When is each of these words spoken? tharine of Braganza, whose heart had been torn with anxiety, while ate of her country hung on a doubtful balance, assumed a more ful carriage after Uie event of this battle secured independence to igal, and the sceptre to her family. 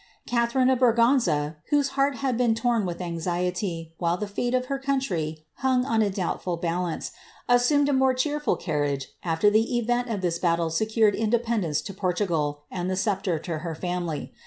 tharine 0.27 0.71
of 0.73 0.79
Braganza, 0.79 1.57
whose 1.69 1.89
heart 1.89 2.15
had 2.15 2.35
been 2.35 2.55
torn 2.55 2.87
with 2.87 3.01
anxiety, 3.01 3.93
while 3.99 4.17
ate 4.35 4.55
of 4.55 4.65
her 4.65 4.79
country 4.79 5.45
hung 5.57 5.85
on 5.85 6.01
a 6.01 6.09
doubtful 6.09 6.57
balance, 6.57 7.11
assumed 7.47 7.87
a 7.87 7.93
more 7.93 8.17
ful 8.17 8.55
carriage 8.55 9.09
after 9.21 9.51
Uie 9.51 9.73
event 9.73 10.09
of 10.09 10.21
this 10.21 10.39
battle 10.39 10.71
secured 10.71 11.13
independence 11.13 11.81
to 11.81 11.93
igal, 11.93 12.61
and 12.71 12.89
the 12.89 12.95
sceptre 12.95 13.37
to 13.37 13.59
her 13.59 13.75
family. 13.75 14.33